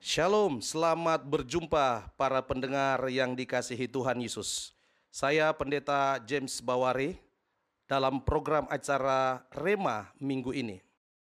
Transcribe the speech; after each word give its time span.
Shalom, 0.00 0.64
selamat 0.64 1.28
berjumpa 1.28 2.16
para 2.16 2.40
pendengar 2.40 3.04
yang 3.12 3.36
dikasihi 3.36 3.84
Tuhan 3.84 4.16
Yesus. 4.24 4.72
Saya 5.12 5.52
Pendeta 5.52 6.16
James 6.24 6.64
Bawari 6.64 7.20
dalam 7.84 8.24
program 8.24 8.64
acara 8.72 9.44
Rema 9.52 10.08
minggu 10.16 10.56
ini. 10.56 10.80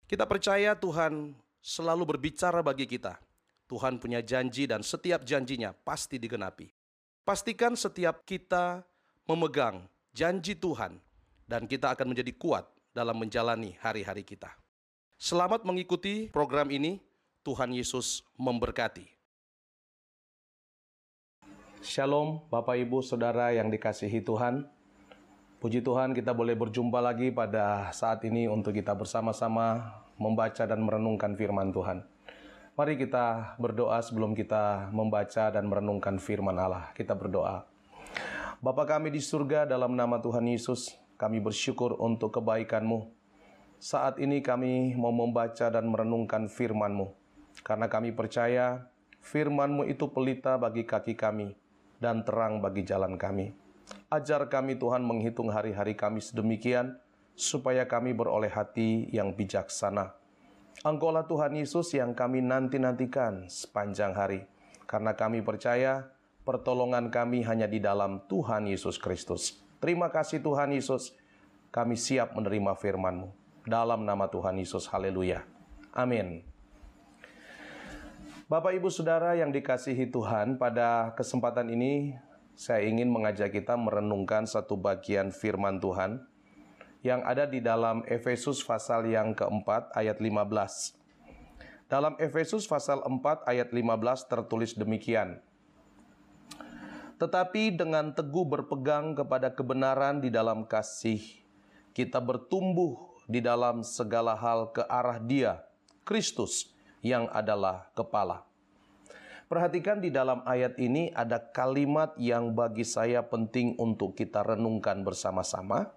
Kita 0.06 0.30
percaya 0.30 0.78
Tuhan 0.78 1.34
selalu 1.58 2.14
berbicara 2.14 2.62
bagi 2.62 2.86
kita. 2.86 3.18
Tuhan 3.66 3.98
punya 3.98 4.22
janji 4.22 4.70
dan 4.70 4.86
setiap 4.86 5.26
janjinya 5.26 5.74
pasti 5.74 6.22
digenapi. 6.22 6.70
Pastikan 7.26 7.74
setiap 7.74 8.22
kita 8.30 8.86
memegang 9.26 9.90
janji 10.14 10.54
Tuhan 10.54 11.02
dan 11.50 11.66
kita 11.66 11.98
akan 11.98 12.14
menjadi 12.14 12.30
kuat 12.38 12.70
dalam 12.94 13.18
menjalani 13.18 13.74
hari-hari 13.82 14.22
kita. 14.22 14.54
Selamat 15.18 15.66
mengikuti 15.66 16.30
program 16.30 16.70
ini. 16.70 17.02
Tuhan 17.42 17.74
Yesus 17.74 18.22
memberkati. 18.38 19.10
Shalom, 21.82 22.46
Bapak, 22.54 22.78
Ibu, 22.78 23.02
Saudara 23.02 23.50
yang 23.50 23.74
dikasihi 23.74 24.22
Tuhan. 24.22 24.70
Puji 25.58 25.82
Tuhan, 25.82 26.14
kita 26.14 26.38
boleh 26.38 26.54
berjumpa 26.54 27.02
lagi 27.02 27.34
pada 27.34 27.90
saat 27.98 28.22
ini 28.30 28.46
untuk 28.46 28.78
kita 28.78 28.94
bersama-sama 28.94 29.90
membaca 30.22 30.70
dan 30.70 30.86
merenungkan 30.86 31.34
firman 31.34 31.74
Tuhan. 31.74 32.06
Mari 32.78 32.94
kita 33.02 33.58
berdoa 33.58 33.98
sebelum 34.06 34.38
kita 34.38 34.94
membaca 34.94 35.50
dan 35.50 35.66
merenungkan 35.66 36.22
firman 36.22 36.62
Allah. 36.62 36.94
Kita 36.94 37.18
berdoa. 37.18 37.66
Bapa 38.62 38.86
kami 38.86 39.10
di 39.10 39.18
surga 39.18 39.66
dalam 39.66 39.98
nama 39.98 40.22
Tuhan 40.22 40.46
Yesus, 40.46 40.94
kami 41.18 41.42
bersyukur 41.42 41.98
untuk 41.98 42.38
kebaikan-Mu. 42.38 43.10
Saat 43.82 44.22
ini 44.22 44.46
kami 44.46 44.94
mau 44.94 45.10
membaca 45.10 45.74
dan 45.74 45.90
merenungkan 45.90 46.46
firman-Mu. 46.46 47.21
Karena 47.62 47.88
kami 47.88 48.12
percaya 48.14 48.90
firman-Mu 49.22 49.86
itu 49.86 50.10
pelita 50.10 50.58
bagi 50.58 50.84
kaki 50.84 51.14
kami 51.14 51.54
dan 52.02 52.26
terang 52.26 52.60
bagi 52.60 52.82
jalan 52.82 53.16
kami. 53.16 53.54
Ajar 54.10 54.50
kami 54.50 54.76
Tuhan 54.76 55.06
menghitung 55.06 55.54
hari-hari 55.54 55.94
kami 55.96 56.20
sedemikian, 56.20 56.98
supaya 57.38 57.88
kami 57.88 58.12
beroleh 58.12 58.52
hati 58.52 59.08
yang 59.10 59.34
bijaksana. 59.34 60.14
Engkaulah 60.84 61.30
Tuhan 61.30 61.56
Yesus 61.56 61.94
yang 61.96 62.18
kami 62.18 62.42
nanti-nantikan 62.44 63.48
sepanjang 63.48 64.18
hari, 64.18 64.44
karena 64.90 65.16
kami 65.16 65.40
percaya 65.46 66.12
pertolongan 66.44 67.14
kami 67.14 67.46
hanya 67.46 67.70
di 67.70 67.78
dalam 67.78 68.26
Tuhan 68.28 68.68
Yesus 68.68 68.98
Kristus. 68.98 69.62
Terima 69.80 70.10
kasih 70.10 70.42
Tuhan 70.42 70.74
Yesus, 70.74 71.16
kami 71.70 71.96
siap 71.96 72.36
menerima 72.36 72.76
firman-Mu. 72.76 73.32
Dalam 73.64 74.04
nama 74.04 74.26
Tuhan 74.28 74.58
Yesus, 74.58 74.90
haleluya. 74.90 75.46
Amin. 75.94 76.51
Bapak 78.52 78.76
Ibu 78.76 78.92
Saudara 78.92 79.32
yang 79.40 79.48
dikasihi 79.48 80.12
Tuhan, 80.12 80.60
pada 80.60 81.16
kesempatan 81.16 81.72
ini 81.72 82.20
saya 82.52 82.84
ingin 82.84 83.08
mengajak 83.08 83.48
kita 83.48 83.80
merenungkan 83.80 84.44
satu 84.44 84.76
bagian 84.76 85.32
firman 85.32 85.80
Tuhan 85.80 86.20
yang 87.00 87.24
ada 87.24 87.48
di 87.48 87.64
dalam 87.64 88.04
Efesus 88.04 88.60
pasal 88.60 89.08
yang 89.08 89.32
keempat 89.32 89.96
ayat 89.96 90.20
15. 90.20 90.52
Dalam 91.88 92.20
Efesus 92.20 92.68
pasal 92.68 93.00
4 93.00 93.48
ayat 93.48 93.72
15 93.72 94.28
tertulis 94.28 94.76
demikian. 94.76 95.40
Tetapi 97.24 97.80
dengan 97.80 98.12
teguh 98.12 98.44
berpegang 98.44 99.16
kepada 99.16 99.48
kebenaran 99.48 100.20
di 100.20 100.28
dalam 100.28 100.68
kasih, 100.68 101.24
kita 101.96 102.20
bertumbuh 102.20 103.16
di 103.32 103.40
dalam 103.40 103.80
segala 103.80 104.36
hal 104.36 104.76
ke 104.76 104.84
arah 104.92 105.24
Dia, 105.24 105.64
Kristus, 106.04 106.71
yang 107.02 107.30
adalah 107.30 107.90
kepala. 107.98 108.46
Perhatikan 109.52 110.00
di 110.00 110.08
dalam 110.08 110.40
ayat 110.48 110.80
ini 110.80 111.12
ada 111.12 111.36
kalimat 111.36 112.16
yang 112.16 112.56
bagi 112.56 112.88
saya 112.88 113.20
penting 113.20 113.76
untuk 113.76 114.16
kita 114.16 114.48
renungkan 114.48 115.04
bersama-sama, 115.04 115.92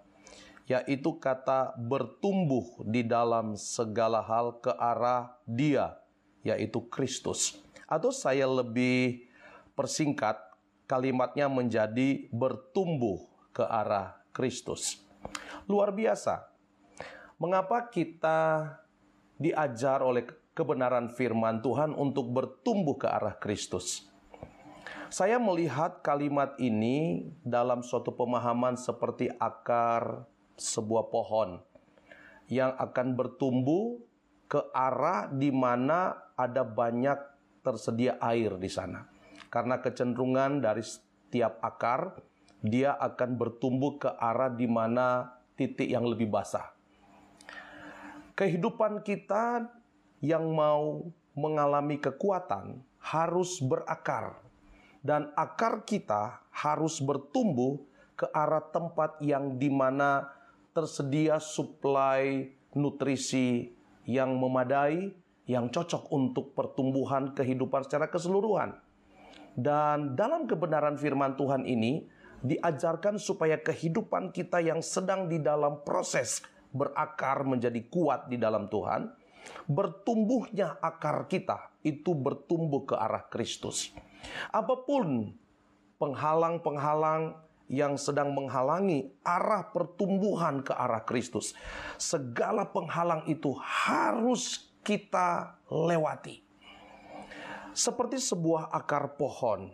yaitu 0.67 1.15
kata 1.15 1.71
bertumbuh 1.79 2.83
di 2.83 3.07
dalam 3.07 3.55
segala 3.55 4.19
hal 4.19 4.59
ke 4.59 4.75
arah 4.75 5.39
Dia, 5.47 5.95
yaitu 6.43 6.83
Kristus. 6.91 7.55
Atau 7.87 8.11
saya 8.11 8.43
lebih 8.43 9.23
persingkat, 9.71 10.35
kalimatnya 10.83 11.47
menjadi 11.47 12.27
bertumbuh 12.35 13.23
ke 13.55 13.63
arah 13.63 14.19
Kristus. 14.35 14.99
Luar 15.63 15.95
biasa. 15.95 16.43
Mengapa 17.39 17.87
kita 17.87 18.67
diajar 19.39 20.03
oleh 20.03 20.27
kebenaran 20.55 21.11
firman 21.11 21.59
Tuhan 21.59 21.91
untuk 21.91 22.31
bertumbuh 22.31 22.95
ke 22.95 23.11
arah 23.11 23.35
Kristus. 23.35 24.07
Saya 25.11 25.37
melihat 25.37 26.01
kalimat 26.01 26.57
ini 26.57 27.29
dalam 27.45 27.85
suatu 27.85 28.15
pemahaman 28.15 28.79
seperti 28.79 29.29
akar 29.37 30.25
sebuah 30.55 31.11
pohon 31.11 31.61
yang 32.49 32.73
akan 32.79 33.13
bertumbuh 33.13 33.99
ke 34.49 34.63
arah 34.71 35.29
di 35.29 35.51
mana 35.51 36.15
ada 36.33 36.63
banyak 36.63 37.19
tersedia 37.61 38.17
air 38.23 38.55
di 38.57 38.71
sana. 38.71 39.05
Karena 39.51 39.81
kecenderungan 39.83 40.63
dari 40.63 40.81
setiap 40.81 41.59
akar, 41.61 42.17
dia 42.63 42.95
akan 42.97 43.37
bertumbuh 43.37 44.01
ke 44.01 44.09
arah 44.09 44.49
di 44.49 44.65
mana 44.65 45.37
titik 45.53 45.89
yang 45.89 46.05
lebih 46.05 46.29
basah. 46.29 46.73
Kehidupan 48.35 48.99
kita 49.05 49.63
yang 50.23 50.51
mau 50.55 51.03
mengalami 51.35 51.99
kekuatan 51.99 52.79
harus 52.99 53.59
berakar, 53.59 54.39
dan 55.05 55.29
akar 55.37 55.83
kita 55.85 56.41
harus 56.49 57.03
bertumbuh 57.03 57.77
ke 58.15 58.25
arah 58.31 58.63
tempat 58.71 59.19
yang 59.19 59.59
di 59.59 59.67
mana 59.67 60.31
tersedia 60.71 61.37
suplai 61.37 62.51
nutrisi 62.73 63.71
yang 64.07 64.35
memadai, 64.39 65.11
yang 65.45 65.69
cocok 65.69 66.09
untuk 66.09 66.57
pertumbuhan 66.57 67.35
kehidupan 67.35 67.85
secara 67.85 68.09
keseluruhan. 68.09 68.75
Dan 69.55 70.19
dalam 70.19 70.49
kebenaran 70.49 70.99
firman 70.99 71.39
Tuhan 71.39 71.63
ini 71.63 72.03
diajarkan 72.43 73.15
supaya 73.15 73.55
kehidupan 73.61 74.35
kita 74.35 74.59
yang 74.59 74.83
sedang 74.83 75.31
di 75.31 75.39
dalam 75.39 75.79
proses 75.87 76.43
berakar 76.75 77.47
menjadi 77.47 77.79
kuat 77.87 78.27
di 78.27 78.35
dalam 78.35 78.67
Tuhan, 78.67 79.07
bertumbuhnya 79.65 80.77
akar 80.81 81.25
kita 81.29 81.73
itu 81.85 82.13
bertumbuh 82.13 82.85
ke 82.85 82.95
arah 82.97 83.25
Kristus. 83.29 83.93
Apa 84.49 84.85
pun 84.85 85.37
penghalang-penghalang 86.01 87.37
yang 87.65 87.97
sedang 87.97 88.33
menghalangi 88.33 89.09
arah 89.25 89.73
pertumbuhan 89.73 90.61
ke 90.61 90.73
arah 90.73 91.01
Kristus, 91.01 91.57
segala 91.97 92.65
penghalang 92.69 93.25
itu 93.25 93.53
harus 93.57 94.69
kita 94.85 95.57
lewati. 95.65 96.45
Seperti 97.75 98.21
sebuah 98.21 98.69
akar 98.71 99.17
pohon, 99.17 99.73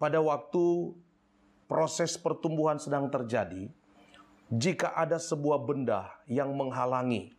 pada 0.00 0.18
waktu 0.24 0.96
proses 1.68 2.16
pertumbuhan 2.16 2.80
sedang 2.80 3.12
terjadi, 3.12 3.68
jika 4.48 4.96
ada 4.96 5.20
sebuah 5.20 5.62
benda 5.62 6.10
yang 6.26 6.50
menghalangi 6.56 7.36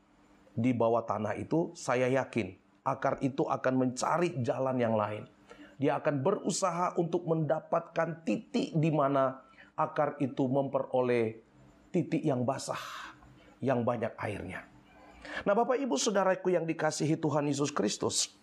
di 0.57 0.73
bawah 0.73 1.05
tanah 1.05 1.37
itu, 1.37 1.69
saya 1.77 2.09
yakin 2.09 2.57
akar 2.87 3.19
itu 3.19 3.43
akan 3.43 3.73
mencari 3.75 4.39
jalan 4.39 4.79
yang 4.79 4.95
lain. 4.95 5.27
Dia 5.77 6.01
akan 6.01 6.23
berusaha 6.25 6.97
untuk 6.97 7.27
mendapatkan 7.29 8.25
titik 8.25 8.73
di 8.73 8.89
mana 8.89 9.43
akar 9.77 10.17
itu 10.17 10.49
memperoleh 10.49 11.37
titik 11.93 12.23
yang 12.25 12.41
basah, 12.41 12.81
yang 13.61 13.85
banyak 13.85 14.09
airnya. 14.17 14.65
Nah, 15.45 15.53
Bapak 15.53 15.77
Ibu 15.77 15.99
Saudaraku 15.99 16.49
yang 16.49 16.65
dikasihi 16.65 17.21
Tuhan 17.21 17.45
Yesus 17.45 17.69
Kristus, 17.69 18.33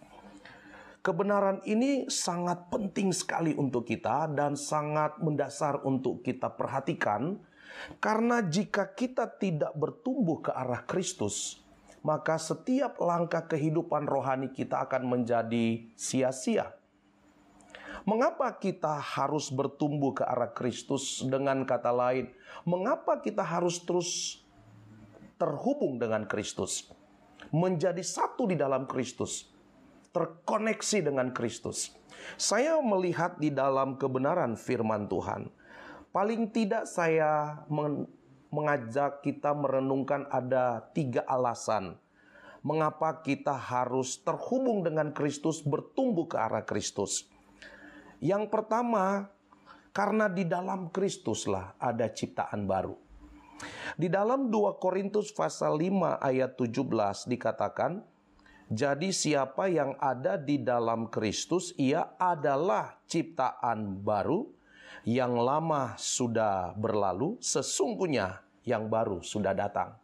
kebenaran 1.02 1.58
ini 1.66 2.06
sangat 2.06 2.70
penting 2.70 3.10
sekali 3.10 3.50
untuk 3.58 3.82
kita 3.82 4.30
dan 4.30 4.54
sangat 4.54 5.18
mendasar 5.18 5.82
untuk 5.82 6.22
kita 6.22 6.54
perhatikan 6.54 7.42
karena 7.98 8.46
jika 8.46 8.94
kita 8.94 9.26
tidak 9.26 9.74
bertumbuh 9.74 10.38
ke 10.38 10.54
arah 10.54 10.86
Kristus, 10.86 11.63
maka 12.04 12.36
setiap 12.36 13.00
langkah 13.00 13.48
kehidupan 13.48 14.04
rohani 14.04 14.52
kita 14.52 14.84
akan 14.84 15.08
menjadi 15.08 15.88
sia-sia. 15.96 16.76
Mengapa 18.04 18.52
kita 18.60 19.00
harus 19.00 19.48
bertumbuh 19.48 20.12
ke 20.12 20.20
arah 20.28 20.52
Kristus? 20.52 21.24
Dengan 21.24 21.64
kata 21.64 21.88
lain, 21.88 22.28
mengapa 22.68 23.16
kita 23.24 23.40
harus 23.40 23.80
terus 23.80 24.44
terhubung 25.40 25.96
dengan 25.96 26.28
Kristus, 26.28 26.92
menjadi 27.48 28.04
satu 28.04 28.44
di 28.44 28.60
dalam 28.60 28.84
Kristus, 28.84 29.48
terkoneksi 30.12 31.08
dengan 31.08 31.32
Kristus? 31.32 31.96
Saya 32.36 32.76
melihat 32.84 33.40
di 33.40 33.48
dalam 33.48 33.96
kebenaran 33.96 34.60
firman 34.60 35.08
Tuhan, 35.08 35.48
paling 36.12 36.52
tidak 36.52 36.84
saya 36.84 37.64
mengajak 38.54 39.26
kita 39.26 39.50
merenungkan 39.50 40.30
ada 40.30 40.86
tiga 40.94 41.26
alasan 41.26 41.98
Mengapa 42.64 43.20
kita 43.20 43.52
harus 43.52 44.24
terhubung 44.24 44.80
dengan 44.80 45.12
Kristus, 45.12 45.60
bertumbuh 45.60 46.24
ke 46.24 46.40
arah 46.40 46.64
Kristus? 46.64 47.28
Yang 48.24 48.48
pertama, 48.48 49.28
karena 49.92 50.32
di 50.32 50.48
dalam 50.48 50.88
Kristuslah 50.88 51.76
ada 51.76 52.08
ciptaan 52.08 52.64
baru. 52.64 52.96
Di 54.00 54.08
dalam 54.08 54.48
2 54.48 54.80
Korintus 54.80 55.28
pasal 55.36 55.76
5 55.76 56.24
ayat 56.24 56.56
17 56.56 57.28
dikatakan, 57.36 58.00
jadi 58.72 59.12
siapa 59.12 59.68
yang 59.68 59.92
ada 60.00 60.40
di 60.40 60.56
dalam 60.56 61.12
Kristus, 61.12 61.76
ia 61.76 62.16
adalah 62.16 62.96
ciptaan 63.04 64.00
baru, 64.00 64.48
yang 65.02 65.34
lama 65.34 65.98
sudah 65.98 66.78
berlalu, 66.78 67.34
sesungguhnya 67.42 68.38
yang 68.62 68.86
baru 68.86 69.18
sudah 69.20 69.52
datang. 69.52 69.98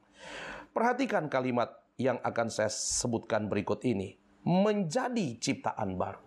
Perhatikan 0.74 1.30
kalimat 1.30 1.70
yang 2.00 2.18
akan 2.22 2.48
saya 2.50 2.70
sebutkan 2.72 3.46
berikut 3.46 3.78
ini. 3.86 4.18
Menjadi 4.42 5.36
ciptaan 5.36 5.94
baru. 6.00 6.22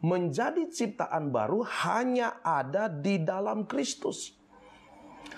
Menjadi 0.00 0.68
ciptaan 0.68 1.28
baru 1.28 1.64
hanya 1.84 2.40
ada 2.40 2.88
di 2.88 3.20
dalam 3.20 3.68
Kristus. 3.68 4.36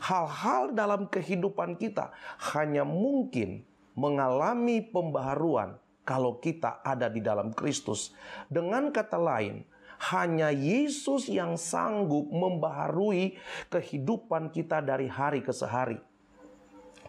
Hal-hal 0.03 0.75
dalam 0.75 1.07
kehidupan 1.07 1.79
kita 1.79 2.11
hanya 2.55 2.83
mungkin 2.83 3.63
mengalami 3.95 4.83
pembaharuan 4.83 5.79
kalau 6.03 6.39
kita 6.43 6.83
ada 6.83 7.07
di 7.07 7.23
dalam 7.23 7.55
Kristus. 7.55 8.15
Dengan 8.51 8.91
kata 8.91 9.19
lain, 9.19 9.63
hanya 10.11 10.51
Yesus 10.51 11.31
yang 11.31 11.55
sanggup 11.55 12.27
membaharui 12.27 13.39
kehidupan 13.71 14.51
kita 14.51 14.83
dari 14.83 15.07
hari 15.07 15.47
ke 15.47 15.55
sehari. 15.55 16.01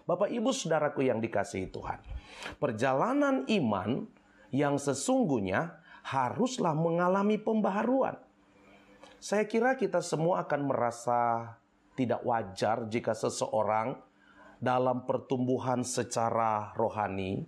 Bapak, 0.06 0.30
ibu, 0.30 0.54
saudaraku 0.54 1.08
yang 1.08 1.18
dikasihi 1.18 1.72
Tuhan, 1.74 1.98
perjalanan 2.60 3.48
iman 3.50 4.06
yang 4.54 4.78
sesungguhnya 4.78 5.80
haruslah 6.06 6.76
mengalami 6.78 7.40
pembaharuan. 7.40 8.20
Saya 9.18 9.48
kira 9.48 9.80
kita 9.80 10.04
semua 10.04 10.44
akan 10.44 10.62
merasa 10.68 11.56
tidak 11.96 12.22
wajar 12.28 12.86
jika 12.92 13.16
seseorang 13.16 13.96
dalam 14.60 15.08
pertumbuhan 15.08 15.82
secara 15.88 16.76
rohani, 16.76 17.48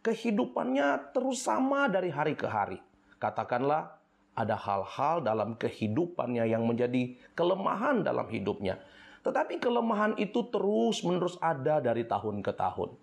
kehidupannya 0.00 1.12
terus 1.12 1.44
sama 1.44 1.90
dari 1.90 2.08
hari 2.14 2.38
ke 2.38 2.46
hari. 2.46 2.78
Katakanlah, 3.20 3.99
ada 4.34 4.56
hal-hal 4.56 5.20
dalam 5.20 5.58
kehidupannya 5.58 6.46
yang 6.48 6.64
menjadi 6.64 7.18
kelemahan 7.34 8.06
dalam 8.06 8.30
hidupnya. 8.30 8.78
Tetapi 9.20 9.60
kelemahan 9.60 10.16
itu 10.16 10.48
terus-menerus 10.48 11.36
ada 11.44 11.82
dari 11.82 12.08
tahun 12.08 12.40
ke 12.40 12.52
tahun. 12.56 12.96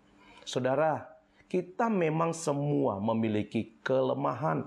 Saudara, 0.47 1.05
kita 1.45 1.87
memang 1.87 2.33
semua 2.33 2.97
memiliki 2.97 3.77
kelemahan. 3.85 4.65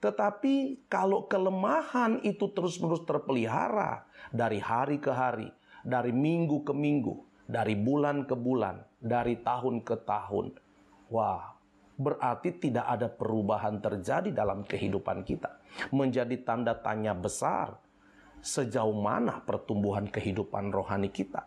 Tetapi 0.00 0.88
kalau 0.88 1.28
kelemahan 1.28 2.24
itu 2.24 2.48
terus-menerus 2.48 3.04
terpelihara 3.04 4.08
dari 4.32 4.56
hari 4.56 4.96
ke 4.96 5.12
hari, 5.12 5.52
dari 5.84 6.10
minggu 6.16 6.64
ke 6.64 6.72
minggu, 6.72 7.44
dari 7.44 7.76
bulan 7.76 8.24
ke 8.24 8.32
bulan, 8.32 8.80
dari 8.96 9.36
tahun 9.44 9.84
ke 9.84 10.08
tahun, 10.08 10.56
wah, 11.12 11.59
berarti 12.00 12.56
tidak 12.56 12.86
ada 12.88 13.12
perubahan 13.12 13.76
terjadi 13.76 14.32
dalam 14.32 14.64
kehidupan 14.64 15.20
kita. 15.20 15.60
Menjadi 15.92 16.40
tanda 16.40 16.72
tanya 16.72 17.12
besar 17.12 17.76
sejauh 18.40 18.96
mana 18.96 19.44
pertumbuhan 19.44 20.08
kehidupan 20.08 20.72
rohani 20.72 21.12
kita. 21.12 21.44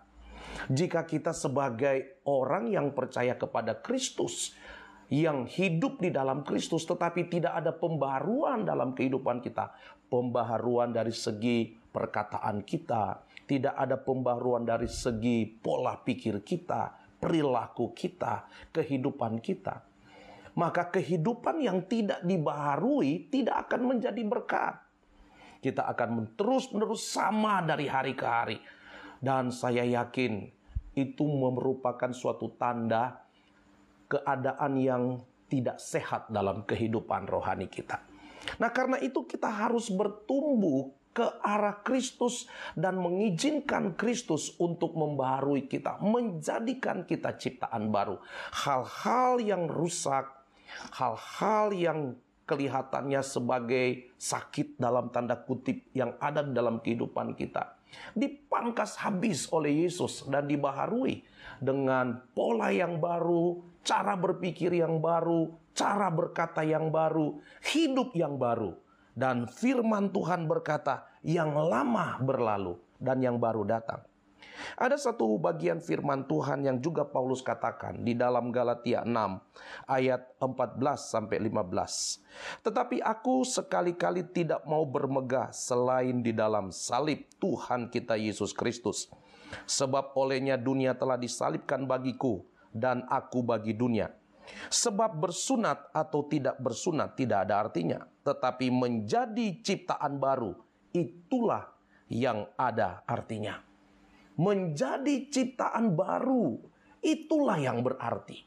Jika 0.70 1.10
kita 1.10 1.34
sebagai 1.34 2.22
orang 2.30 2.70
yang 2.70 2.94
percaya 2.94 3.34
kepada 3.34 3.82
Kristus, 3.82 4.54
yang 5.10 5.50
hidup 5.50 5.98
di 5.98 6.14
dalam 6.14 6.46
Kristus 6.46 6.86
tetapi 6.86 7.26
tidak 7.34 7.58
ada 7.58 7.74
pembaharuan 7.74 8.62
dalam 8.62 8.94
kehidupan 8.94 9.42
kita, 9.42 9.74
pembaharuan 10.06 10.94
dari 10.94 11.10
segi 11.10 11.74
perkataan 11.74 12.62
kita, 12.62 13.26
tidak 13.50 13.74
ada 13.74 13.98
pembaharuan 13.98 14.62
dari 14.62 14.86
segi 14.86 15.50
pola 15.50 15.98
pikir 15.98 16.46
kita, 16.46 16.94
perilaku 17.18 17.90
kita, 17.98 18.46
kehidupan 18.70 19.42
kita 19.42 19.93
maka 20.54 20.90
kehidupan 20.94 21.62
yang 21.62 21.86
tidak 21.90 22.22
dibaharui 22.22 23.30
tidak 23.30 23.70
akan 23.70 23.98
menjadi 23.98 24.22
berkat. 24.22 24.76
Kita 25.64 25.88
akan 25.88 26.36
terus-menerus 26.36 27.08
sama 27.08 27.64
dari 27.64 27.88
hari 27.88 28.14
ke 28.14 28.26
hari. 28.28 28.58
Dan 29.24 29.56
saya 29.56 29.88
yakin 29.88 30.52
itu 31.00 31.24
merupakan 31.24 32.12
suatu 32.12 32.52
tanda 32.60 33.24
keadaan 34.12 34.76
yang 34.76 35.04
tidak 35.48 35.80
sehat 35.80 36.28
dalam 36.28 36.68
kehidupan 36.68 37.26
rohani 37.26 37.72
kita. 37.72 38.04
Nah, 38.60 38.70
karena 38.76 39.00
itu 39.00 39.24
kita 39.24 39.48
harus 39.48 39.88
bertumbuh 39.88 40.92
ke 41.14 41.24
arah 41.46 41.80
Kristus 41.86 42.50
dan 42.74 42.98
mengizinkan 42.98 43.94
Kristus 43.94 44.58
untuk 44.60 44.98
membaharui 44.98 45.70
kita, 45.70 46.02
menjadikan 46.02 47.06
kita 47.08 47.38
ciptaan 47.38 47.94
baru. 47.94 48.20
Hal-hal 48.52 49.40
yang 49.40 49.70
rusak 49.70 50.43
hal-hal 50.94 51.74
yang 51.74 52.00
kelihatannya 52.44 53.24
sebagai 53.24 54.12
sakit 54.20 54.76
dalam 54.76 55.10
tanda 55.10 55.40
kutip 55.40 55.88
yang 55.96 56.14
ada 56.20 56.44
dalam 56.44 56.84
kehidupan 56.84 57.34
kita 57.40 57.80
dipangkas 58.14 58.98
habis 59.02 59.46
oleh 59.54 59.86
Yesus 59.86 60.26
dan 60.28 60.50
dibaharui 60.50 61.22
dengan 61.62 62.22
pola 62.34 62.74
yang 62.74 62.98
baru, 62.98 63.62
cara 63.86 64.18
berpikir 64.18 64.74
yang 64.74 65.00
baru, 65.00 65.54
cara 65.78 66.10
berkata 66.10 66.66
yang 66.66 66.90
baru, 66.90 67.40
hidup 67.74 68.14
yang 68.18 68.36
baru. 68.36 68.76
Dan 69.14 69.46
firman 69.46 70.10
Tuhan 70.10 70.50
berkata, 70.50 71.06
yang 71.22 71.54
lama 71.54 72.18
berlalu 72.18 72.76
dan 72.98 73.22
yang 73.22 73.38
baru 73.38 73.62
datang. 73.64 74.02
Ada 74.78 74.98
satu 74.98 75.38
bagian 75.38 75.82
firman 75.82 76.26
Tuhan 76.30 76.66
yang 76.66 76.78
juga 76.82 77.06
Paulus 77.06 77.42
katakan 77.42 78.02
di 78.02 78.14
dalam 78.14 78.54
Galatia 78.54 79.06
6 79.06 79.14
ayat 79.90 80.38
14 80.38 80.78
sampai 80.98 81.38
15. 81.42 82.66
Tetapi 82.66 82.98
aku 83.02 83.46
sekali-kali 83.46 84.26
tidak 84.34 84.66
mau 84.66 84.86
bermegah 84.86 85.50
selain 85.54 86.22
di 86.22 86.34
dalam 86.34 86.70
salib 86.70 87.26
Tuhan 87.38 87.90
kita 87.90 88.18
Yesus 88.18 88.54
Kristus. 88.54 89.10
Sebab 89.70 90.18
olehnya 90.18 90.58
dunia 90.58 90.98
telah 90.98 91.18
disalibkan 91.18 91.86
bagiku 91.86 92.42
dan 92.74 93.06
aku 93.10 93.46
bagi 93.46 93.78
dunia. 93.78 94.10
Sebab 94.68 95.24
bersunat 95.24 95.94
atau 95.96 96.28
tidak 96.28 96.60
bersunat 96.60 97.16
tidak 97.16 97.48
ada 97.48 97.64
artinya, 97.64 98.04
tetapi 98.28 98.68
menjadi 98.74 99.64
ciptaan 99.64 100.20
baru 100.20 100.52
itulah 100.92 101.72
yang 102.12 102.52
ada 102.60 103.02
artinya 103.08 103.73
menjadi 104.40 105.30
ciptaan 105.30 105.94
baru. 105.94 106.58
Itulah 107.04 107.60
yang 107.60 107.84
berarti. 107.84 108.40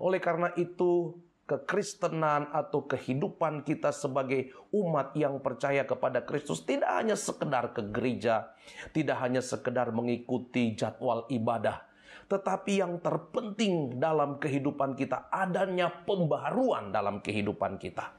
Oleh 0.00 0.18
karena 0.18 0.50
itu, 0.56 1.14
kekristenan 1.46 2.48
atau 2.54 2.86
kehidupan 2.86 3.66
kita 3.66 3.92
sebagai 3.92 4.54
umat 4.72 5.12
yang 5.18 5.42
percaya 5.42 5.84
kepada 5.84 6.24
Kristus 6.24 6.64
tidak 6.64 6.88
hanya 6.88 7.18
sekedar 7.18 7.76
ke 7.76 7.82
gereja, 7.92 8.54
tidak 8.96 9.20
hanya 9.20 9.44
sekedar 9.44 9.92
mengikuti 9.92 10.72
jadwal 10.72 11.28
ibadah, 11.28 11.84
tetapi 12.30 12.80
yang 12.80 13.02
terpenting 13.04 14.00
dalam 14.00 14.40
kehidupan 14.40 14.96
kita 14.96 15.28
adanya 15.28 15.92
pembaharuan 16.08 16.94
dalam 16.94 17.20
kehidupan 17.20 17.76
kita. 17.76 18.16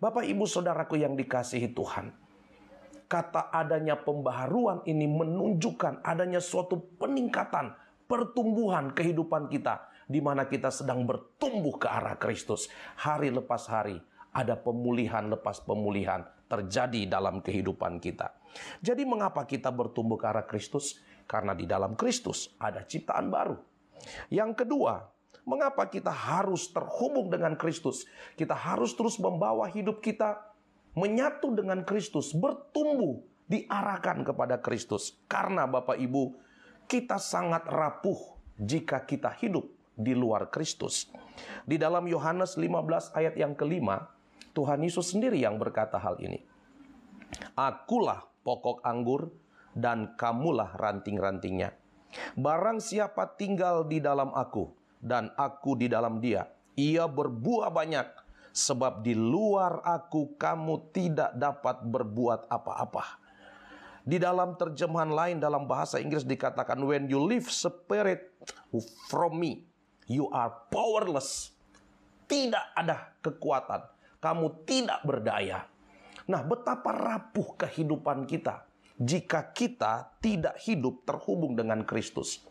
Bapak, 0.00 0.26
Ibu, 0.26 0.48
Saudaraku 0.48 0.98
yang 0.98 1.14
dikasihi 1.14 1.70
Tuhan, 1.76 2.10
kata 3.12 3.52
adanya 3.52 4.00
pembaharuan 4.00 4.80
ini 4.88 5.04
menunjukkan 5.04 6.00
adanya 6.00 6.40
suatu 6.40 6.80
peningkatan 6.96 7.76
pertumbuhan 8.08 8.96
kehidupan 8.96 9.52
kita 9.52 9.84
di 10.08 10.24
mana 10.24 10.48
kita 10.48 10.72
sedang 10.72 11.04
bertumbuh 11.04 11.76
ke 11.76 11.92
arah 11.92 12.16
Kristus 12.16 12.72
hari 12.96 13.28
lepas 13.28 13.68
hari 13.68 14.00
ada 14.32 14.56
pemulihan 14.56 15.28
lepas 15.28 15.60
pemulihan 15.60 16.24
terjadi 16.48 17.04
dalam 17.04 17.44
kehidupan 17.44 18.00
kita. 18.00 18.32
Jadi 18.80 19.04
mengapa 19.04 19.44
kita 19.44 19.68
bertumbuh 19.68 20.16
ke 20.16 20.26
arah 20.32 20.48
Kristus? 20.48 21.00
Karena 21.28 21.52
di 21.52 21.68
dalam 21.68 21.96
Kristus 21.96 22.56
ada 22.60 22.84
ciptaan 22.84 23.28
baru. 23.28 23.56
Yang 24.28 24.64
kedua, 24.64 25.04
mengapa 25.44 25.88
kita 25.88 26.12
harus 26.12 26.68
terhubung 26.72 27.28
dengan 27.28 27.56
Kristus? 27.56 28.08
Kita 28.36 28.52
harus 28.52 28.92
terus 28.96 29.16
membawa 29.20 29.68
hidup 29.68 30.00
kita 30.04 30.51
menyatu 30.92 31.52
dengan 31.56 31.84
Kristus, 31.84 32.36
bertumbuh, 32.36 33.20
diarahkan 33.48 34.24
kepada 34.24 34.60
Kristus. 34.60 35.16
Karena 35.28 35.68
Bapak 35.68 35.96
Ibu, 36.00 36.36
kita 36.88 37.16
sangat 37.20 37.64
rapuh 37.68 38.36
jika 38.60 39.04
kita 39.04 39.32
hidup 39.40 39.68
di 39.96 40.12
luar 40.16 40.48
Kristus. 40.48 41.08
Di 41.64 41.80
dalam 41.80 42.04
Yohanes 42.08 42.56
15 42.56 43.16
ayat 43.16 43.34
yang 43.36 43.56
kelima, 43.56 44.08
Tuhan 44.52 44.84
Yesus 44.84 45.16
sendiri 45.16 45.40
yang 45.40 45.56
berkata 45.56 45.96
hal 45.96 46.20
ini. 46.20 46.44
Akulah 47.56 48.28
pokok 48.44 48.84
anggur 48.84 49.32
dan 49.72 50.12
kamulah 50.20 50.76
ranting-rantingnya. 50.76 51.72
Barang 52.36 52.76
siapa 52.76 53.24
tinggal 53.40 53.88
di 53.88 53.96
dalam 54.04 54.36
aku 54.36 54.68
dan 55.00 55.32
aku 55.40 55.80
di 55.80 55.88
dalam 55.88 56.20
dia, 56.20 56.44
Ia 56.76 57.08
berbuah 57.08 57.72
banyak, 57.72 58.06
sebab 58.52 59.00
di 59.00 59.16
luar 59.16 59.80
aku 59.80 60.36
kamu 60.36 60.92
tidak 60.92 61.32
dapat 61.34 61.80
berbuat 61.82 62.46
apa-apa. 62.52 63.18
Di 64.02 64.20
dalam 64.20 64.58
terjemahan 64.60 65.10
lain 65.10 65.36
dalam 65.40 65.64
bahasa 65.64 65.96
Inggris 66.02 66.26
dikatakan 66.28 66.76
when 66.84 67.08
you 67.08 67.22
live 67.22 67.48
spirit 67.48 68.34
from 69.08 69.40
me, 69.40 69.64
you 70.06 70.28
are 70.30 70.52
powerless. 70.68 71.56
Tidak 72.28 72.76
ada 72.76 73.12
kekuatan, 73.20 73.82
kamu 74.20 74.64
tidak 74.68 75.00
berdaya. 75.04 75.68
Nah, 76.30 76.40
betapa 76.46 76.94
rapuh 76.94 77.60
kehidupan 77.60 78.24
kita 78.24 78.64
jika 78.96 79.50
kita 79.52 80.14
tidak 80.22 80.56
hidup 80.62 81.02
terhubung 81.02 81.58
dengan 81.58 81.82
Kristus. 81.82 82.46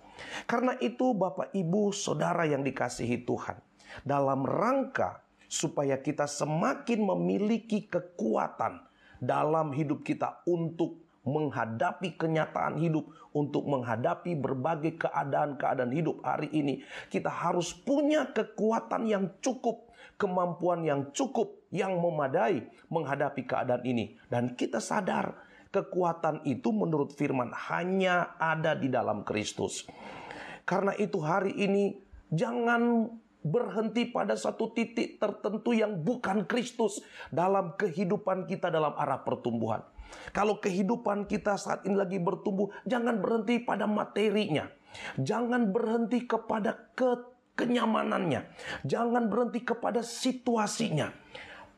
Karena 0.46 0.78
itu 0.78 1.18
Bapak 1.18 1.50
Ibu 1.56 1.90
Saudara 1.96 2.46
yang 2.46 2.62
dikasihi 2.62 3.26
Tuhan, 3.26 3.58
dalam 4.06 4.46
rangka 4.46 5.24
supaya 5.52 6.00
kita 6.00 6.32
semakin 6.32 7.04
memiliki 7.04 7.92
kekuatan 7.92 8.88
dalam 9.20 9.76
hidup 9.76 10.08
kita 10.08 10.40
untuk 10.48 11.04
menghadapi 11.28 12.16
kenyataan 12.16 12.80
hidup, 12.80 13.06
untuk 13.36 13.68
menghadapi 13.68 14.34
berbagai 14.40 14.96
keadaan-keadaan 14.96 15.92
hidup 15.92 16.24
hari 16.24 16.48
ini, 16.56 16.82
kita 17.12 17.28
harus 17.28 17.76
punya 17.76 18.32
kekuatan 18.32 19.06
yang 19.06 19.28
cukup, 19.44 19.92
kemampuan 20.16 20.88
yang 20.88 21.12
cukup, 21.12 21.68
yang 21.70 22.00
memadai 22.00 22.66
menghadapi 22.90 23.44
keadaan 23.46 23.84
ini, 23.86 24.18
dan 24.32 24.56
kita 24.58 24.82
sadar 24.82 25.36
kekuatan 25.70 26.42
itu 26.48 26.74
menurut 26.74 27.14
firman 27.14 27.54
hanya 27.70 28.34
ada 28.42 28.74
di 28.74 28.90
dalam 28.90 29.22
Kristus. 29.22 29.86
Karena 30.66 30.96
itu, 30.98 31.22
hari 31.22 31.54
ini 31.54 32.02
jangan 32.34 33.12
berhenti 33.42 34.06
pada 34.10 34.38
satu 34.38 34.70
titik 34.72 35.18
tertentu 35.18 35.74
yang 35.74 36.02
bukan 36.06 36.46
Kristus 36.46 37.02
dalam 37.34 37.74
kehidupan 37.74 38.46
kita 38.46 38.70
dalam 38.70 38.94
arah 38.94 39.26
pertumbuhan. 39.26 39.82
Kalau 40.36 40.60
kehidupan 40.62 41.26
kita 41.26 41.58
saat 41.58 41.88
ini 41.88 41.98
lagi 41.98 42.22
bertumbuh, 42.22 42.70
jangan 42.86 43.18
berhenti 43.20 43.64
pada 43.64 43.90
materinya. 43.90 44.70
Jangan 45.18 45.72
berhenti 45.72 46.28
kepada 46.28 46.76
ke 46.94 47.32
kenyamanannya. 47.56 48.44
Jangan 48.84 49.32
berhenti 49.32 49.64
kepada 49.64 50.04
situasinya. 50.04 51.10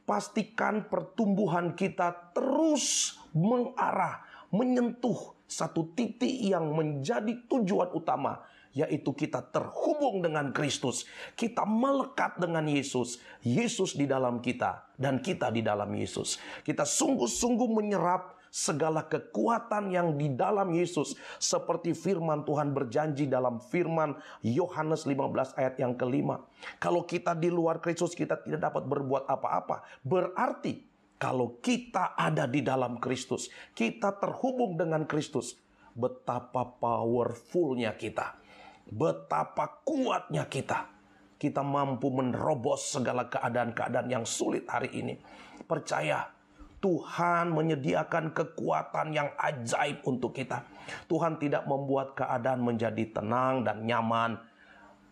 Pastikan 0.04 0.92
pertumbuhan 0.92 1.80
kita 1.80 2.36
terus 2.36 3.16
mengarah, 3.32 4.26
menyentuh 4.52 5.40
satu 5.48 5.94
titik 5.96 6.34
yang 6.44 6.74
menjadi 6.76 7.46
tujuan 7.48 7.94
utama 7.96 8.44
yaitu 8.74 9.14
kita 9.14 9.40
terhubung 9.54 10.20
dengan 10.20 10.50
Kristus. 10.50 11.06
Kita 11.38 11.64
melekat 11.64 12.42
dengan 12.42 12.66
Yesus. 12.66 13.22
Yesus 13.46 13.94
di 13.94 14.10
dalam 14.10 14.42
kita 14.42 14.90
dan 14.98 15.22
kita 15.22 15.54
di 15.54 15.62
dalam 15.62 15.90
Yesus. 15.94 16.42
Kita 16.66 16.84
sungguh-sungguh 16.84 17.70
menyerap 17.70 18.42
segala 18.54 19.02
kekuatan 19.10 19.90
yang 19.90 20.14
di 20.14 20.30
dalam 20.30 20.70
Yesus 20.78 21.18
seperti 21.42 21.98
firman 21.98 22.46
Tuhan 22.46 22.70
berjanji 22.70 23.26
dalam 23.26 23.58
firman 23.58 24.14
Yohanes 24.46 25.10
15 25.10 25.58
ayat 25.58 25.82
yang 25.82 25.98
kelima. 25.98 26.46
Kalau 26.78 27.02
kita 27.02 27.34
di 27.34 27.50
luar 27.50 27.82
Kristus 27.82 28.14
kita 28.14 28.38
tidak 28.46 28.70
dapat 28.70 28.86
berbuat 28.86 29.26
apa-apa. 29.26 29.82
Berarti 30.06 30.86
kalau 31.18 31.58
kita 31.66 32.14
ada 32.14 32.46
di 32.46 32.62
dalam 32.62 33.02
Kristus, 33.02 33.48
kita 33.74 34.12
terhubung 34.22 34.76
dengan 34.76 35.08
Kristus, 35.08 35.56
betapa 35.96 36.78
powerfulnya 36.78 37.96
kita 37.96 38.43
betapa 38.88 39.84
kuatnya 39.88 40.48
kita. 40.48 40.92
Kita 41.40 41.60
mampu 41.60 42.08
menerobos 42.08 42.96
segala 42.96 43.28
keadaan-keadaan 43.28 44.08
yang 44.08 44.24
sulit 44.24 44.64
hari 44.68 44.96
ini. 44.96 45.20
Percaya, 45.68 46.32
Tuhan 46.80 47.52
menyediakan 47.52 48.32
kekuatan 48.32 49.16
yang 49.16 49.32
ajaib 49.40 50.04
untuk 50.08 50.36
kita. 50.36 50.64
Tuhan 51.08 51.40
tidak 51.40 51.68
membuat 51.68 52.16
keadaan 52.16 52.64
menjadi 52.64 53.04
tenang 53.12 53.64
dan 53.64 53.84
nyaman. 53.84 54.40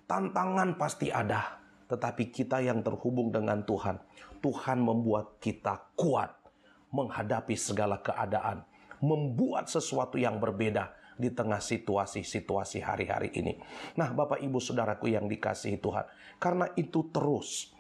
Tantangan 0.07 0.75
pasti 0.75 1.07
ada, 1.11 1.59
tetapi 1.87 2.31
kita 2.31 2.59
yang 2.63 2.83
terhubung 2.83 3.31
dengan 3.31 3.63
Tuhan, 3.63 3.99
Tuhan 4.43 4.83
membuat 4.83 5.39
kita 5.39 5.95
kuat 5.95 6.31
menghadapi 6.91 7.55
segala 7.55 8.03
keadaan, 8.03 8.67
membuat 8.99 9.71
sesuatu 9.71 10.19
yang 10.19 10.43
berbeda 10.43 11.00
di 11.17 11.29
tengah 11.31 11.59
situasi-situasi 11.59 12.83
hari-hari 12.83 13.31
ini. 13.35 13.57
Nah, 13.99 14.11
Bapak 14.11 14.39
Ibu 14.39 14.57
Saudaraku 14.57 15.11
yang 15.11 15.27
dikasihi 15.27 15.77
Tuhan, 15.79 16.05
karena 16.39 16.69
itu 16.75 17.07
terus 17.11 17.71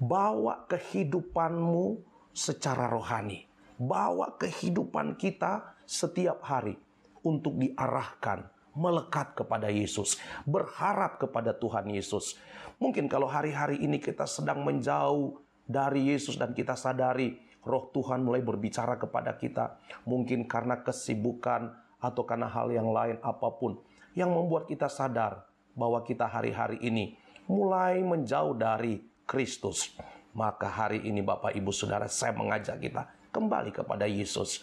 bawa 0.00 0.64
kehidupanmu 0.64 2.00
secara 2.32 2.88
rohani, 2.88 3.44
bawa 3.76 4.38
kehidupan 4.40 5.20
kita 5.20 5.76
setiap 5.84 6.40
hari 6.46 6.78
untuk 7.20 7.60
diarahkan 7.60 8.48
melekat 8.72 9.34
kepada 9.34 9.68
Yesus, 9.68 10.16
berharap 10.46 11.18
kepada 11.20 11.52
Tuhan 11.52 11.90
Yesus. 11.90 12.38
Mungkin 12.80 13.10
kalau 13.10 13.28
hari-hari 13.28 13.82
ini 13.82 14.00
kita 14.00 14.24
sedang 14.24 14.62
menjauh 14.64 15.36
dari 15.66 16.14
Yesus 16.14 16.40
dan 16.40 16.56
kita 16.56 16.78
sadari 16.78 17.36
roh 17.60 17.92
Tuhan 17.92 18.24
mulai 18.24 18.40
berbicara 18.40 18.96
kepada 18.96 19.36
kita, 19.36 19.76
mungkin 20.08 20.48
karena 20.48 20.80
kesibukan 20.80 21.76
atau 22.00 22.24
karena 22.24 22.48
hal 22.48 22.72
yang 22.72 22.88
lain 22.90 23.20
apa 23.20 23.48
pun 23.54 23.78
yang 24.16 24.32
membuat 24.32 24.66
kita 24.66 24.88
sadar 24.90 25.46
bahwa 25.76 26.02
kita 26.02 26.26
hari-hari 26.26 26.80
ini 26.82 27.14
mulai 27.46 28.02
menjauh 28.02 28.56
dari 28.56 29.04
Kristus. 29.28 29.94
Maka 30.30 30.66
hari 30.66 31.02
ini 31.06 31.22
Bapak 31.22 31.54
Ibu 31.54 31.70
Saudara 31.74 32.06
saya 32.06 32.34
mengajak 32.34 32.78
kita 32.82 33.06
kembali 33.30 33.70
kepada 33.74 34.06
Yesus. 34.06 34.62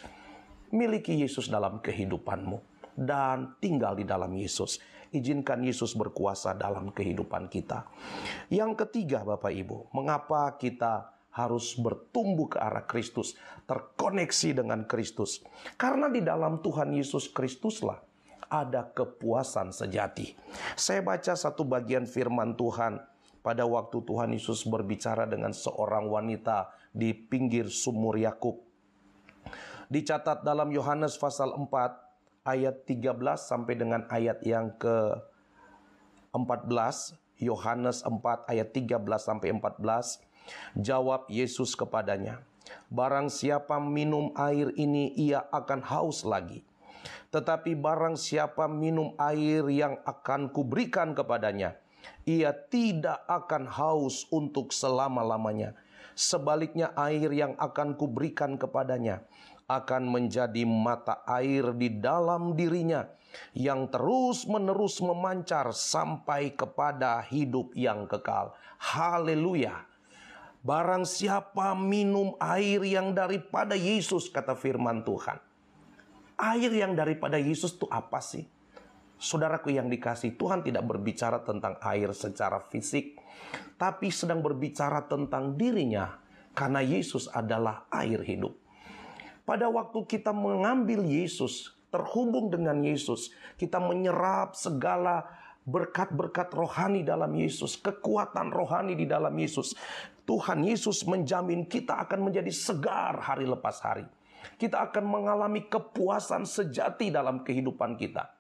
Miliki 0.72 1.16
Yesus 1.16 1.48
dalam 1.48 1.80
kehidupanmu 1.80 2.60
dan 2.96 3.56
tinggal 3.64 3.96
di 3.96 4.04
dalam 4.04 4.32
Yesus. 4.36 4.80
Izinkan 5.08 5.64
Yesus 5.64 5.96
berkuasa 5.96 6.52
dalam 6.52 6.92
kehidupan 6.92 7.48
kita. 7.48 7.88
Yang 8.52 8.84
ketiga 8.84 9.24
Bapak 9.24 9.56
Ibu, 9.56 9.88
mengapa 9.96 10.52
kita 10.60 11.17
harus 11.38 11.78
bertumbuh 11.78 12.50
ke 12.50 12.58
arah 12.58 12.90
Kristus, 12.90 13.38
terkoneksi 13.70 14.66
dengan 14.66 14.90
Kristus. 14.90 15.46
Karena 15.78 16.10
di 16.10 16.26
dalam 16.26 16.66
Tuhan 16.66 16.90
Yesus 16.98 17.30
Kristuslah 17.30 18.02
ada 18.50 18.90
kepuasan 18.90 19.70
sejati. 19.70 20.34
Saya 20.74 21.06
baca 21.06 21.38
satu 21.38 21.62
bagian 21.62 22.10
firman 22.10 22.58
Tuhan 22.58 22.98
pada 23.46 23.70
waktu 23.70 24.02
Tuhan 24.02 24.34
Yesus 24.34 24.66
berbicara 24.66 25.30
dengan 25.30 25.54
seorang 25.54 26.10
wanita 26.10 26.74
di 26.90 27.14
pinggir 27.14 27.70
sumur 27.70 28.18
Yakub. 28.18 28.58
Dicatat 29.88 30.44
dalam 30.44 30.68
Yohanes 30.74 31.16
pasal 31.16 31.54
4 31.56 31.70
ayat 32.44 32.84
13 32.84 33.16
sampai 33.40 33.74
dengan 33.78 34.04
ayat 34.12 34.44
yang 34.44 34.76
ke 34.76 35.16
14, 36.36 37.16
Yohanes 37.40 38.04
4 38.04 38.52
ayat 38.52 38.68
13 38.76 39.00
sampai 39.16 39.48
14 39.56 40.27
Jawab 40.78 41.28
Yesus 41.32 41.74
kepadanya, 41.76 42.44
Barang 42.88 43.28
siapa 43.28 43.80
minum 43.80 44.32
air 44.36 44.72
ini 44.76 45.12
ia 45.16 45.44
akan 45.52 45.84
haus 45.84 46.24
lagi. 46.28 46.64
Tetapi 47.32 47.76
barang 47.76 48.16
siapa 48.16 48.72
minum 48.72 49.12
air 49.20 49.68
yang 49.68 50.00
akan 50.08 50.52
kuberikan 50.52 51.12
kepadanya, 51.12 51.76
ia 52.24 52.56
tidak 52.56 53.24
akan 53.28 53.68
haus 53.68 54.28
untuk 54.32 54.72
selama-lamanya. 54.72 55.76
Sebaliknya 56.18 56.96
air 56.98 57.30
yang 57.30 57.54
akan 57.60 57.94
kuberikan 57.94 58.58
kepadanya 58.58 59.22
akan 59.68 60.08
menjadi 60.08 60.64
mata 60.64 61.22
air 61.28 61.76
di 61.76 62.00
dalam 62.00 62.56
dirinya 62.56 63.06
yang 63.52 63.92
terus-menerus 63.92 65.04
memancar 65.04 65.76
sampai 65.76 66.56
kepada 66.56 67.22
hidup 67.28 67.76
yang 67.76 68.08
kekal. 68.08 68.56
Haleluya! 68.80 69.97
Barang 70.68 71.08
siapa 71.08 71.72
minum 71.80 72.36
air 72.44 72.84
yang 72.84 73.16
daripada 73.16 73.72
Yesus, 73.72 74.28
kata 74.28 74.52
firman 74.52 75.00
Tuhan. 75.08 75.40
Air 76.36 76.76
yang 76.76 76.92
daripada 76.92 77.40
Yesus 77.40 77.80
itu 77.80 77.88
apa 77.88 78.20
sih? 78.20 78.44
Saudaraku 79.16 79.72
yang 79.72 79.88
dikasih, 79.88 80.36
Tuhan 80.36 80.68
tidak 80.68 80.84
berbicara 80.84 81.40
tentang 81.40 81.80
air 81.88 82.12
secara 82.12 82.60
fisik, 82.60 83.16
tapi 83.80 84.12
sedang 84.12 84.44
berbicara 84.44 85.08
tentang 85.08 85.56
dirinya, 85.56 86.20
karena 86.52 86.84
Yesus 86.84 87.32
adalah 87.32 87.88
air 87.88 88.20
hidup. 88.28 88.52
Pada 89.48 89.72
waktu 89.72 90.04
kita 90.04 90.36
mengambil 90.36 91.08
Yesus, 91.08 91.80
terhubung 91.88 92.52
dengan 92.52 92.84
Yesus, 92.84 93.32
kita 93.56 93.80
menyerap 93.80 94.52
segala 94.52 95.32
berkat-berkat 95.68 96.56
rohani 96.56 97.04
dalam 97.04 97.36
Yesus, 97.36 97.76
kekuatan 97.76 98.56
rohani 98.56 98.96
di 98.96 99.04
dalam 99.04 99.36
Yesus. 99.36 99.76
Tuhan 100.24 100.64
Yesus 100.64 101.04
menjamin 101.04 101.68
kita 101.68 102.08
akan 102.08 102.32
menjadi 102.32 102.52
segar 102.52 103.20
hari 103.20 103.44
lepas 103.44 103.84
hari. 103.84 104.08
Kita 104.56 104.88
akan 104.88 105.04
mengalami 105.04 105.68
kepuasan 105.68 106.48
sejati 106.48 107.12
dalam 107.12 107.44
kehidupan 107.44 108.00
kita. 108.00 108.32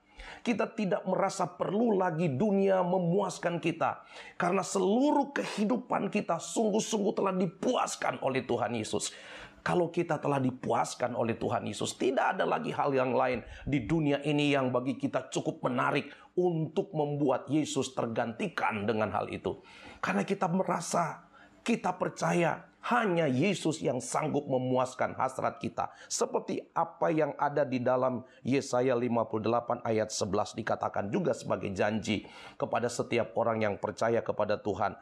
Kita 0.43 0.71
tidak 0.71 1.03
merasa 1.03 1.47
perlu 1.47 1.99
lagi 1.99 2.31
dunia 2.31 2.79
memuaskan 2.79 3.59
kita. 3.59 4.07
Karena 4.39 4.63
seluruh 4.63 5.35
kehidupan 5.35 6.07
kita 6.07 6.39
sungguh-sungguh 6.39 7.13
telah 7.15 7.35
dipuaskan 7.35 8.23
oleh 8.23 8.47
Tuhan 8.47 8.71
Yesus. 8.75 9.11
Kalau 9.67 9.91
kita 9.91 10.15
telah 10.23 10.39
dipuaskan 10.39 11.11
oleh 11.11 11.35
Tuhan 11.35 11.67
Yesus, 11.67 11.99
tidak 11.99 12.39
ada 12.39 12.47
lagi 12.47 12.71
hal 12.71 12.87
yang 12.95 13.11
lain 13.11 13.43
di 13.67 13.83
dunia 13.83 14.23
ini 14.23 14.55
yang 14.55 14.71
bagi 14.71 14.95
kita 14.95 15.27
cukup 15.27 15.59
menarik 15.67 16.07
untuk 16.37 16.93
membuat 16.93 17.49
Yesus 17.49 17.97
tergantikan 17.97 18.85
dengan 18.85 19.09
hal 19.09 19.27
itu. 19.33 19.57
Karena 19.97 20.21
kita 20.21 20.45
merasa, 20.45 21.25
kita 21.65 21.97
percaya 21.97 22.69
hanya 22.87 23.27
Yesus 23.27 23.83
yang 23.83 23.99
sanggup 23.99 24.47
memuaskan 24.47 25.17
hasrat 25.17 25.59
kita. 25.59 25.91
Seperti 26.07 26.63
apa 26.71 27.11
yang 27.11 27.35
ada 27.35 27.67
di 27.67 27.83
dalam 27.83 28.23
Yesaya 28.47 28.95
58 28.95 29.83
ayat 29.83 30.07
11 30.13 30.55
dikatakan 30.55 31.11
juga 31.11 31.35
sebagai 31.35 31.67
janji 31.75 32.23
kepada 32.55 32.87
setiap 32.87 33.35
orang 33.35 33.65
yang 33.65 33.75
percaya 33.75 34.23
kepada 34.23 34.61
Tuhan. 34.61 34.95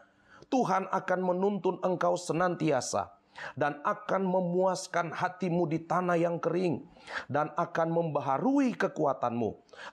Tuhan 0.49 0.89
akan 0.89 1.19
menuntun 1.21 1.77
engkau 1.85 2.17
senantiasa 2.17 3.13
dan 3.55 3.79
akan 3.83 4.23
memuaskan 4.25 5.11
hatimu 5.11 5.67
di 5.67 5.83
tanah 5.83 6.17
yang 6.19 6.39
kering 6.39 6.83
dan 7.27 7.51
akan 7.55 7.91
membaharui 7.91 8.73
kekuatanmu. 8.75 9.49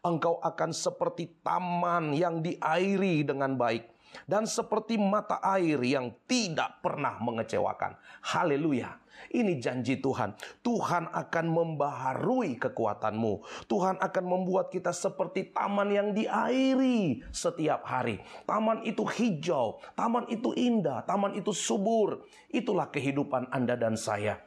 Engkau 0.06 0.38
akan 0.40 0.70
seperti 0.70 1.42
taman 1.42 2.14
yang 2.14 2.40
diairi 2.40 3.26
dengan 3.26 3.58
baik 3.58 3.92
dan 4.24 4.48
seperti 4.48 4.96
mata 4.96 5.38
air 5.42 5.80
yang 5.82 6.12
tidak 6.28 6.80
pernah 6.84 7.18
mengecewakan. 7.20 7.96
Haleluya. 8.22 9.02
Ini 9.32 9.62
janji 9.62 10.02
Tuhan. 10.02 10.34
Tuhan 10.66 11.08
akan 11.08 11.46
membaharui 11.46 12.58
kekuatanmu. 12.58 13.64
Tuhan 13.70 13.96
akan 14.02 14.24
membuat 14.26 14.74
kita 14.74 14.90
seperti 14.90 15.54
taman 15.54 15.88
yang 15.94 16.08
diairi 16.10 17.22
setiap 17.30 17.86
hari. 17.86 18.18
Taman 18.44 18.82
itu 18.82 19.06
hijau, 19.06 19.78
taman 19.94 20.26
itu 20.26 20.50
indah, 20.58 21.06
taman 21.06 21.38
itu 21.38 21.54
subur. 21.54 22.26
Itulah 22.50 22.90
kehidupan 22.90 23.48
Anda 23.54 23.78
dan 23.78 23.94
saya 23.94 24.42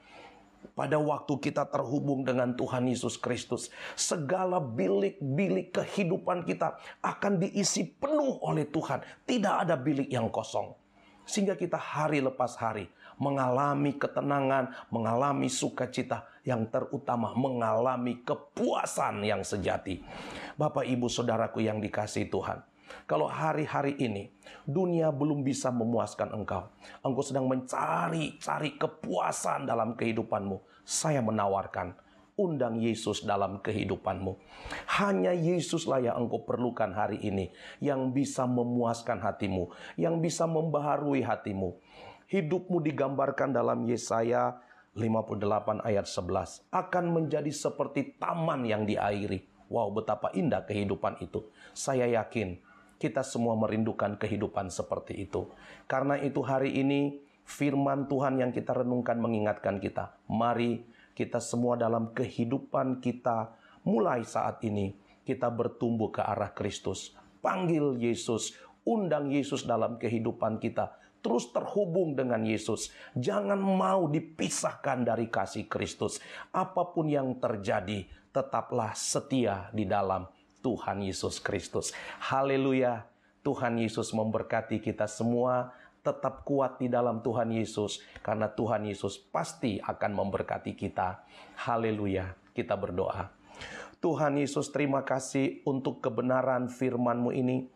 pada 0.74 0.98
waktu 0.98 1.38
kita 1.38 1.70
terhubung 1.70 2.26
dengan 2.26 2.58
Tuhan 2.58 2.90
Yesus 2.90 3.22
Kristus, 3.22 3.70
segala 3.94 4.58
bilik-bilik 4.58 5.76
kehidupan 5.76 6.48
kita 6.48 6.80
akan 7.06 7.44
diisi 7.44 7.86
penuh 7.86 8.42
oleh 8.42 8.66
Tuhan. 8.66 9.06
Tidak 9.28 9.56
ada 9.68 9.78
bilik 9.78 10.10
yang 10.10 10.34
kosong. 10.34 10.74
Sehingga 11.26 11.58
kita 11.58 11.78
hari 11.78 12.22
lepas 12.22 12.54
hari 12.58 12.90
mengalami 13.18 13.96
ketenangan, 13.96 14.76
mengalami 14.92 15.48
sukacita, 15.48 16.28
yang 16.46 16.70
terutama 16.70 17.34
mengalami 17.34 18.22
kepuasan 18.22 19.26
yang 19.26 19.42
sejati. 19.42 20.06
Bapak, 20.56 20.86
ibu, 20.86 21.10
saudaraku 21.10 21.66
yang 21.66 21.82
dikasih 21.82 22.30
Tuhan, 22.30 22.62
kalau 23.04 23.28
hari-hari 23.28 24.00
ini 24.00 24.32
dunia 24.64 25.12
belum 25.12 25.44
bisa 25.44 25.70
memuaskan 25.76 26.32
engkau, 26.32 26.72
engkau 27.04 27.24
sedang 27.24 27.52
mencari-cari 27.52 28.80
kepuasan 28.80 29.68
dalam 29.68 30.00
kehidupanmu. 30.00 30.64
Saya 30.88 31.20
menawarkan, 31.20 31.94
undang 32.36 32.80
Yesus 32.80 33.24
dalam 33.24 33.64
kehidupanmu. 33.64 34.36
Hanya 35.00 35.32
Yesuslah 35.32 36.04
yang 36.04 36.28
engkau 36.28 36.44
perlukan 36.44 36.92
hari 36.92 37.20
ini, 37.24 37.52
yang 37.80 38.12
bisa 38.12 38.44
memuaskan 38.48 39.24
hatimu, 39.24 39.72
yang 39.96 40.20
bisa 40.20 40.44
membaharui 40.48 41.24
hatimu. 41.24 41.80
Hidupmu 42.26 42.82
digambarkan 42.82 43.54
dalam 43.54 43.86
Yesaya 43.86 44.58
58 44.96 45.84
ayat 45.84 46.08
11 46.08 46.72
akan 46.72 47.06
menjadi 47.12 47.52
seperti 47.52 48.16
taman 48.18 48.64
yang 48.64 48.88
diairi. 48.88 49.44
Wow, 49.68 49.92
betapa 49.92 50.32
indah 50.34 50.64
kehidupan 50.64 51.22
itu. 51.22 51.52
Saya 51.76 52.08
yakin 52.08 52.58
kita 52.98 53.22
semua 53.22 53.54
merindukan 53.60 54.16
kehidupan 54.16 54.72
seperti 54.72 55.28
itu. 55.28 55.52
Karena 55.86 56.16
itu 56.20 56.40
hari 56.42 56.76
ini 56.76 57.20
firman 57.46 58.10
Tuhan 58.10 58.42
yang 58.42 58.52
kita 58.52 58.74
renungkan 58.74 59.22
mengingatkan 59.22 59.78
kita. 59.78 60.18
Mari 60.32 60.84
kita 61.16 61.40
semua 61.40 61.80
dalam 61.80 62.12
kehidupan 62.12 63.00
kita 63.00 63.54
mulai 63.86 64.26
saat 64.26 64.60
ini 64.66 64.98
kita 65.26 65.50
bertumbuh 65.50 66.14
ke 66.14 66.22
arah 66.22 66.54
Kristus. 66.54 67.18
Panggil 67.42 67.98
Yesus, 67.98 68.54
undang 68.86 69.34
Yesus 69.34 69.66
dalam 69.66 69.98
kehidupan 69.98 70.62
kita. 70.62 70.98
Terus 71.26 71.50
terhubung 71.50 72.14
dengan 72.14 72.46
Yesus. 72.46 72.94
Jangan 73.18 73.58
mau 73.58 74.06
dipisahkan 74.06 75.02
dari 75.02 75.26
kasih 75.26 75.66
Kristus. 75.66 76.22
Apa 76.54 76.94
pun 76.94 77.10
yang 77.10 77.42
terjadi, 77.42 78.06
tetaplah 78.30 78.94
setia 78.94 79.74
di 79.74 79.90
dalam 79.90 80.30
Tuhan 80.66 81.06
Yesus 81.06 81.38
Kristus. 81.38 81.94
Haleluya. 82.18 83.06
Tuhan 83.46 83.78
Yesus 83.78 84.10
memberkati 84.18 84.82
kita 84.82 85.06
semua 85.06 85.70
tetap 86.02 86.42
kuat 86.42 86.82
di 86.82 86.90
dalam 86.90 87.22
Tuhan 87.22 87.54
Yesus 87.54 88.02
karena 88.26 88.50
Tuhan 88.50 88.90
Yesus 88.90 89.22
pasti 89.22 89.78
akan 89.78 90.18
memberkati 90.18 90.74
kita. 90.74 91.22
Haleluya. 91.70 92.34
Kita 92.50 92.74
berdoa. 92.74 93.30
Tuhan 94.02 94.42
Yesus 94.42 94.74
terima 94.74 95.06
kasih 95.06 95.62
untuk 95.70 96.02
kebenaran 96.02 96.66
firman-Mu 96.66 97.30
ini. 97.38 97.70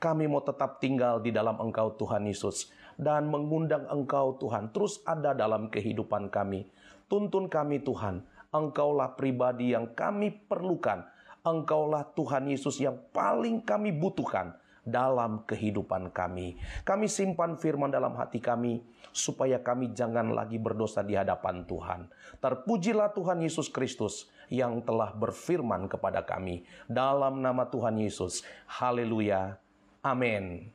Kami 0.00 0.24
mau 0.24 0.40
tetap 0.40 0.80
tinggal 0.80 1.20
di 1.20 1.28
dalam 1.28 1.60
Engkau 1.60 1.92
Tuhan 2.00 2.24
Yesus 2.24 2.72
dan 2.96 3.28
mengundang 3.28 3.84
Engkau 3.92 4.40
Tuhan 4.40 4.72
terus 4.72 5.04
ada 5.04 5.36
dalam 5.36 5.68
kehidupan 5.68 6.32
kami. 6.32 6.64
Tuntun 7.12 7.52
kami 7.52 7.84
Tuhan, 7.84 8.24
Engkaulah 8.48 9.12
pribadi 9.16 9.76
yang 9.76 9.92
kami 9.92 10.32
perlukan 10.32 11.04
Engkaulah 11.42 12.06
Tuhan 12.14 12.46
Yesus 12.46 12.78
yang 12.78 13.02
paling 13.10 13.66
kami 13.66 13.90
butuhkan 13.90 14.54
dalam 14.86 15.42
kehidupan 15.42 16.14
kami. 16.14 16.54
Kami 16.86 17.06
simpan 17.10 17.58
firman 17.58 17.90
dalam 17.90 18.14
hati 18.14 18.38
kami, 18.38 18.78
supaya 19.10 19.58
kami 19.58 19.90
jangan 19.90 20.30
lagi 20.30 20.62
berdosa 20.62 21.02
di 21.02 21.18
hadapan 21.18 21.66
Tuhan. 21.66 22.06
Terpujilah 22.38 23.10
Tuhan 23.10 23.42
Yesus 23.42 23.66
Kristus 23.70 24.30
yang 24.54 24.86
telah 24.86 25.10
berfirman 25.10 25.90
kepada 25.90 26.22
kami. 26.22 26.62
Dalam 26.86 27.42
nama 27.42 27.66
Tuhan 27.66 27.98
Yesus, 27.98 28.46
haleluya, 28.66 29.58
amin. 29.98 30.70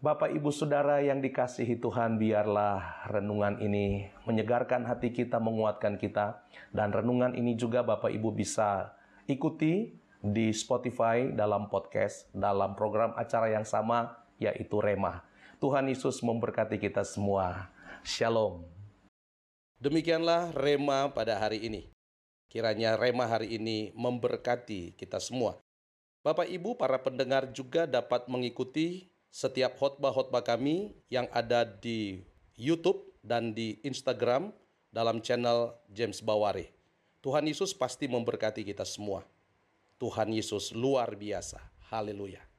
Bapak, 0.00 0.32
ibu, 0.32 0.48
saudara 0.48 1.04
yang 1.04 1.22
dikasihi 1.22 1.76
Tuhan, 1.76 2.16
biarlah 2.16 3.06
renungan 3.12 3.60
ini 3.62 4.08
menyegarkan 4.24 4.88
hati 4.88 5.12
kita, 5.12 5.36
menguatkan 5.36 6.00
kita, 6.00 6.40
dan 6.72 6.88
renungan 6.88 7.36
ini 7.36 7.52
juga 7.52 7.84
Bapak, 7.84 8.08
ibu 8.08 8.32
bisa 8.32 8.96
ikuti 9.30 9.94
di 10.18 10.50
Spotify 10.50 11.30
dalam 11.30 11.70
podcast 11.70 12.26
dalam 12.34 12.74
program 12.74 13.14
acara 13.14 13.54
yang 13.54 13.62
sama 13.62 14.26
yaitu 14.42 14.82
Rema. 14.82 15.22
Tuhan 15.62 15.86
Yesus 15.86 16.18
memberkati 16.24 16.82
kita 16.82 17.06
semua. 17.06 17.70
Shalom. 18.02 18.66
Demikianlah 19.78 20.50
Rema 20.56 21.14
pada 21.14 21.38
hari 21.38 21.62
ini. 21.62 21.82
Kiranya 22.50 22.98
Rema 22.98 23.30
hari 23.30 23.54
ini 23.54 23.94
memberkati 23.94 24.98
kita 24.98 25.22
semua. 25.22 25.56
Bapak 26.20 26.50
Ibu 26.50 26.76
para 26.76 27.00
pendengar 27.00 27.48
juga 27.54 27.86
dapat 27.86 28.26
mengikuti 28.28 29.08
setiap 29.30 29.78
khotbah-khotbah 29.78 30.42
kami 30.42 30.98
yang 31.08 31.30
ada 31.30 31.64
di 31.64 32.20
YouTube 32.58 33.14
dan 33.22 33.54
di 33.54 33.78
Instagram 33.86 34.52
dalam 34.90 35.22
channel 35.22 35.78
James 35.88 36.18
Baware. 36.20 36.79
Tuhan 37.20 37.44
Yesus 37.44 37.76
pasti 37.76 38.08
memberkati 38.08 38.64
kita 38.64 38.84
semua. 38.88 39.24
Tuhan 40.00 40.32
Yesus 40.32 40.72
luar 40.72 41.12
biasa. 41.12 41.60
Haleluya. 41.92 42.49